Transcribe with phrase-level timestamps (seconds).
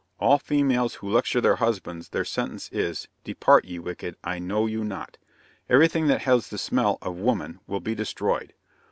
[0.19, 4.83] All females who lecture their husbands their sentence is: 'Depart, ye wicked, I know you
[4.83, 5.19] not.'
[5.69, 8.55] Everything that has the smell of woman will be destroyed.